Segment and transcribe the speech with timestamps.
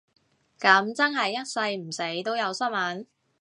[0.59, 3.05] 噉真係一世唔死都有新聞